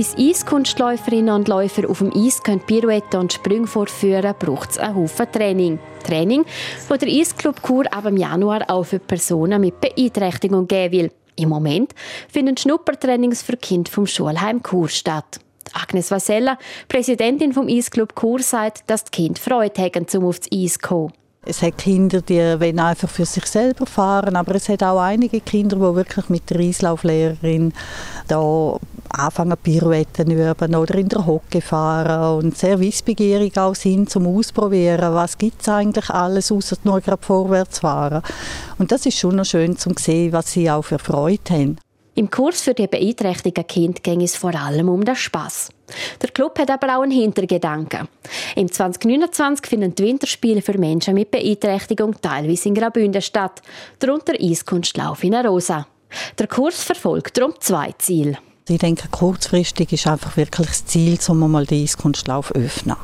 Bis 0.00 0.16
Eiskunstläuferinnen 0.16 1.34
und 1.34 1.46
Läufer 1.46 1.86
auf 1.90 1.98
dem 1.98 2.10
Eis 2.16 2.42
können 2.42 2.62
Pirouetten 2.62 3.20
und 3.20 3.34
Sprünge 3.34 3.66
vorführen, 3.66 4.34
braucht 4.38 4.70
es 4.70 4.78
einen 4.78 4.96
Haufen 4.96 5.30
Training. 5.30 5.78
Training, 6.02 6.46
das 6.88 6.98
der 7.00 7.08
Eisclub 7.10 7.62
Chur 7.62 7.84
ab 7.92 8.06
im 8.06 8.16
Januar 8.16 8.64
auch 8.70 8.84
für 8.84 8.98
Personen 8.98 9.60
mit 9.60 9.78
Beeinträchtigung 9.78 10.66
geben 10.66 10.92
will. 10.92 11.12
Im 11.36 11.50
Moment 11.50 11.94
finden 12.32 12.56
Schnuppertrainings 12.56 13.42
für 13.42 13.58
Kinder 13.58 13.90
vom 13.90 14.06
Schulheim 14.06 14.62
Chur 14.62 14.88
statt. 14.88 15.38
Agnes 15.74 16.10
Vasella, 16.10 16.56
Präsidentin 16.88 17.52
vom 17.52 17.68
Eisclub 17.68 18.18
Chur, 18.18 18.40
sagt, 18.40 18.88
dass 18.88 19.04
die 19.04 19.10
Kinder 19.10 19.38
Freude 19.38 19.82
haben, 19.82 20.06
um 20.14 20.24
aufs 20.24 20.48
Eis 20.50 20.78
zu 20.78 20.78
kommen. 20.78 21.12
Es 21.42 21.62
hat 21.62 21.78
Kinder, 21.78 22.20
die 22.20 22.38
wollen 22.38 22.78
einfach 22.78 23.08
für 23.08 23.24
sich 23.24 23.46
selber 23.46 23.86
fahren, 23.86 24.36
aber 24.36 24.56
es 24.56 24.68
hat 24.68 24.82
auch 24.82 25.00
einige 25.00 25.40
Kinder, 25.40 25.76
die 25.76 25.96
wirklich 25.96 26.28
mit 26.28 26.50
der 26.50 26.60
Eislauflehrerin 26.60 27.72
da 28.28 28.76
anfangen 29.08 29.56
Pirouetten 29.56 30.30
üben 30.30 30.74
oder 30.74 30.94
in 30.96 31.08
der 31.08 31.24
Hocke 31.24 31.62
fahren 31.62 32.44
und 32.44 32.58
sehr 32.58 32.78
wissbegierig 32.78 33.56
auch 33.58 33.74
sind 33.74 34.10
zum 34.10 34.26
Ausprobieren, 34.26 35.14
was 35.14 35.38
gibt 35.38 35.62
es 35.62 35.68
eigentlich 35.70 36.10
alles, 36.10 36.52
außer 36.52 36.76
nur 36.84 37.00
gerade 37.00 37.22
vorwärts 37.22 37.80
fahren. 37.80 38.22
Und 38.78 38.92
das 38.92 39.06
ist 39.06 39.18
schon 39.18 39.36
noch 39.36 39.46
schön 39.46 39.78
zu 39.78 39.90
sehen, 39.98 40.32
was 40.34 40.52
sie 40.52 40.70
auch 40.70 40.82
für 40.82 40.98
Freude 40.98 41.40
haben. 41.50 41.78
Im 42.20 42.30
Kurs 42.30 42.60
für 42.60 42.74
die 42.74 42.86
beeinträchtigten 42.86 43.66
Kinder 43.66 43.98
ging 44.02 44.20
es 44.20 44.36
vor 44.36 44.54
allem 44.54 44.90
um 44.90 45.02
den 45.02 45.16
Spass. 45.16 45.70
Der 46.20 46.28
Club 46.28 46.58
hat 46.58 46.70
aber 46.70 46.98
auch 46.98 47.00
einen 47.00 47.12
Hintergedanken. 47.12 48.08
Im 48.56 48.70
2029 48.70 49.66
finden 49.66 49.94
die 49.94 50.02
Winterspiele 50.02 50.60
für 50.60 50.76
Menschen 50.76 51.14
mit 51.14 51.30
Beeinträchtigung 51.30 52.20
teilweise 52.20 52.68
in 52.68 52.74
Graubünden 52.74 53.22
statt, 53.22 53.62
darunter 54.00 54.34
Eiskunstlauf 54.38 55.24
in 55.24 55.34
Arosa. 55.34 55.86
Der 56.38 56.46
Kurs 56.46 56.82
verfolgt 56.82 57.38
darum 57.38 57.54
zwei 57.58 57.94
Ziele. 57.96 58.36
Ich 58.70 58.78
denke, 58.78 59.08
kurzfristig 59.10 59.92
ist 59.92 60.06
einfach 60.06 60.36
wirklich 60.36 60.68
das 60.68 60.86
Ziel, 60.86 61.18
um 61.26 61.50
mal 61.50 61.66
den 61.66 61.82
Eiskunstlauf 61.82 62.54
öffnen. 62.54 62.94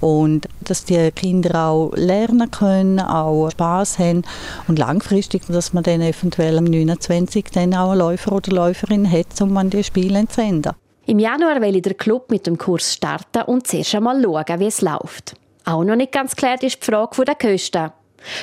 Und 0.00 0.48
dass 0.62 0.84
die 0.84 1.12
Kinder 1.12 1.68
auch 1.68 1.92
lernen 1.94 2.50
können, 2.50 2.98
auch 2.98 3.48
Spaß 3.50 4.00
haben 4.00 4.22
und 4.66 4.80
langfristig, 4.80 5.42
dass 5.46 5.72
man 5.72 5.84
dann 5.84 6.00
eventuell 6.00 6.58
am 6.58 6.64
29. 6.64 7.44
dann 7.52 7.72
auch 7.74 7.90
einen 7.90 8.00
Läufer 8.00 8.32
oder 8.32 8.50
Läuferin 8.50 9.08
hat, 9.08 9.40
um 9.40 9.56
an 9.56 9.70
die 9.70 9.84
Spiele 9.84 10.26
zu 10.26 10.34
senden. 10.34 10.72
Im 11.06 11.20
Januar 11.20 11.60
will 11.60 11.80
der 11.80 11.94
Club 11.94 12.32
mit 12.32 12.48
dem 12.48 12.58
Kurs 12.58 12.94
starten 12.94 13.42
und 13.42 13.68
zuerst 13.68 13.94
einmal 13.94 14.20
schauen, 14.20 14.58
wie 14.58 14.66
es 14.66 14.80
läuft. 14.80 15.36
Auch 15.64 15.84
noch 15.84 15.94
nicht 15.94 16.10
ganz 16.10 16.34
klar 16.34 16.60
ist 16.60 16.82
die 16.82 16.84
Frage 16.84 17.24
der 17.24 17.36
Kosten. 17.36 17.92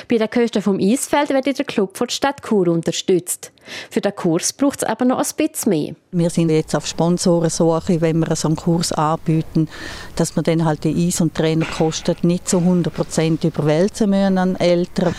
Bei 0.08 0.18
den 0.18 0.30
Kosten 0.30 0.62
vom 0.62 0.78
Eisfeld 0.80 1.30
wird 1.30 1.58
der 1.58 1.64
Club 1.64 1.96
von 1.96 2.06
der 2.06 2.14
Stadt 2.14 2.42
Chur 2.42 2.68
unterstützt. 2.68 3.52
Für 3.90 4.00
den 4.00 4.14
Kurs 4.14 4.52
braucht 4.52 4.82
es 4.82 4.88
aber 4.88 5.04
noch 5.04 5.18
ein 5.18 5.26
bisschen 5.36 5.70
mehr. 5.70 5.94
Wir 6.12 6.30
sind 6.30 6.50
jetzt 6.50 6.74
auf 6.76 6.86
Sponsorensuche, 6.86 8.00
wenn 8.00 8.18
wir 8.18 8.36
so 8.36 8.48
einen 8.48 8.56
Kurs 8.56 8.92
anbieten, 8.92 9.68
dass 10.16 10.36
wir 10.36 10.42
dann 10.42 10.64
halt 10.64 10.84
die 10.84 11.06
Eis- 11.08 11.20
und 11.20 11.34
Trainerkosten 11.34 12.16
nicht 12.22 12.48
zu 12.48 12.58
100% 12.58 13.46
überwälzen 13.46 14.10
müssen 14.10 14.38
an 14.38 14.56
Eltern 14.56 15.14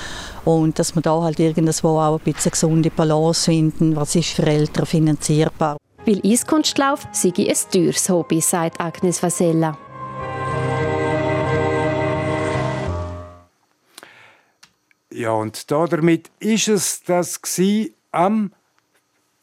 und 0.46 0.78
dass 0.78 0.96
wir 0.96 1.02
da 1.02 1.22
halt 1.22 1.40
irgendwo 1.40 2.00
auch 2.00 2.20
ein 2.20 2.34
bisschen 2.34 2.52
gesunde 2.52 2.92
Balance 2.92 3.46
finden, 3.46 3.96
was 3.96 4.16
ist 4.16 4.30
für 4.30 4.46
Eltern 4.46 4.86
finanzierbar. 4.86 5.78
Weil 6.06 6.22
Eiskunstlauf 6.24 7.08
sei 7.12 7.34
ein 7.36 7.56
teures 7.72 8.10
Hobby, 8.10 8.40
sagt 8.40 8.80
Agnes 8.80 9.24
Vasella. 9.24 9.76
Ja, 15.16 15.32
und 15.32 15.72
damit 15.72 16.30
ist 16.40 16.68
es 16.68 17.02
das 17.04 17.40
am 18.12 18.52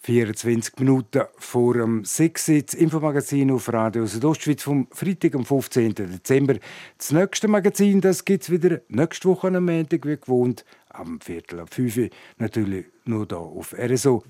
24 0.00 0.78
Minuten 0.80 1.22
vor 1.38 1.74
dem 1.74 2.04
6 2.04 2.46
das 2.66 2.74
Infomagazin 2.74 3.50
auf 3.50 3.72
Radio 3.72 4.04
Südostschweiz 4.04 4.62
vom 4.62 4.86
Freitag, 4.90 5.34
am 5.34 5.46
15. 5.46 5.94
Dezember. 5.94 6.56
Das 6.98 7.12
nächste 7.12 7.48
Magazin 7.48 8.02
gibt 8.02 8.42
es 8.42 8.50
wieder 8.50 8.80
nächste 8.88 9.30
Woche 9.30 9.46
am 9.48 9.64
Montag, 9.64 10.04
wie 10.04 10.18
gewohnt, 10.18 10.66
am 10.90 11.18
Viertel 11.22 11.60
ab 11.60 11.72
5 11.72 11.96
Uhr. 11.96 12.08
Natürlich 12.36 12.84
nur 13.06 13.26
hier 13.26 13.38
auf 13.38 13.72
RSO. 13.72 14.24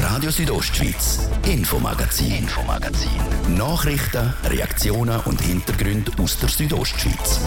Radio 0.00 0.30
Südostschweiz, 0.30 1.30
Infomagazin, 1.46 2.32
Infomagazin. 2.32 3.56
Nachrichten, 3.56 4.34
Reaktionen 4.44 5.20
und 5.20 5.40
Hintergründe 5.40 6.10
aus 6.20 6.40
der 6.40 6.48
Südostschweiz. 6.48 7.40